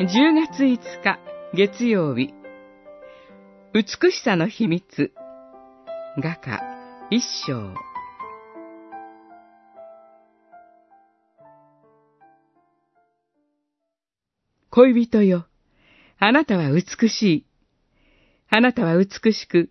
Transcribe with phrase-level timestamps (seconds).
[0.00, 1.18] 10月5日
[1.52, 2.32] 月曜日。
[3.74, 5.12] 美しさの秘密。
[6.16, 6.62] 画家
[7.10, 7.74] 一章
[14.70, 15.44] 恋人よ、
[16.18, 17.46] あなたは美しい。
[18.48, 19.68] あなたは美しく、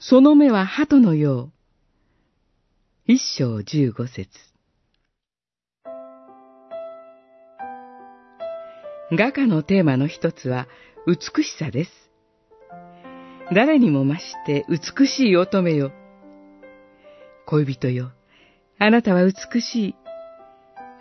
[0.00, 1.52] その目は鳩のよ
[3.06, 3.12] う。
[3.12, 4.51] 一章十五節。
[9.14, 10.68] 画家のテーマの一つは
[11.06, 11.90] 美しさです。
[13.54, 15.92] 誰にも増して美しい乙女よ。
[17.44, 18.12] 恋人よ。
[18.78, 19.94] あなたは美しい。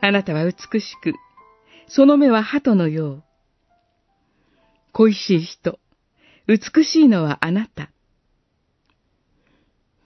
[0.01, 1.13] あなたは美しく、
[1.87, 3.23] その目は鳩のよう。
[4.91, 5.79] 恋しい人、
[6.48, 7.91] 美しいのはあなた。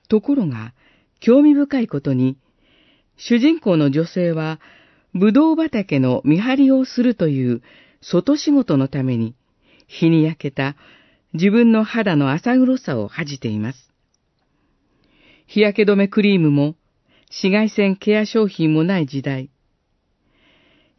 [0.10, 0.76] ところが、
[1.20, 2.38] 興味深いことに、
[3.18, 4.60] 主人公の女性は、
[5.16, 7.64] ぶどう畑の見張りをするという
[8.08, 9.36] 外仕事のために、
[9.88, 10.76] 日に焼けた
[11.34, 13.92] 自分の肌の浅黒さを恥じています。
[15.48, 16.76] 日焼け止めクリームも
[17.30, 19.50] 紫外線ケア商品もない時代、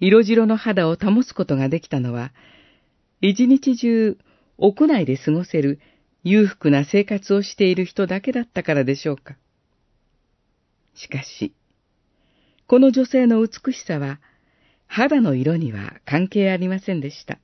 [0.00, 2.32] 色白の肌を保つことができたのは、
[3.20, 4.18] 一日中
[4.58, 5.78] 屋内で過ごせる
[6.24, 9.36] 裕福な生活をしている人だけだったからでしょうか。
[10.94, 11.54] しかし、
[12.66, 14.18] この女性の美しさは
[14.86, 17.38] 肌の色には関係ありませんでした。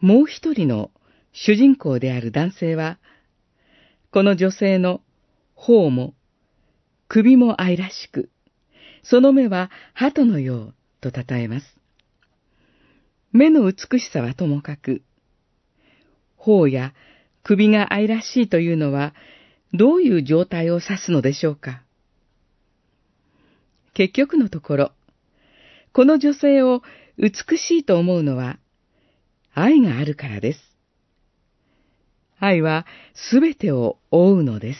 [0.00, 0.90] もう一人の
[1.32, 2.98] 主人公である男性は、
[4.10, 5.02] この女性の
[5.54, 6.14] 頬も
[7.08, 8.30] 首も愛らしく、
[9.02, 11.76] その目は鳩のようと称えます。
[13.32, 15.02] 目の美しさはともかく、
[16.36, 16.94] 頬や
[17.42, 19.14] 首が愛らしいというのは、
[19.72, 21.82] どういう状態を指すのでしょうか。
[23.94, 24.92] 結局のところ、
[25.96, 26.82] この女性を
[27.16, 28.58] 美しいと思うのは、
[29.54, 30.60] 愛があるからです。
[32.38, 32.84] 愛は
[33.14, 34.78] すべてを覆うのです。